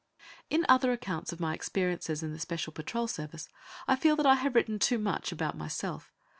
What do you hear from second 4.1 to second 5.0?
that I have written too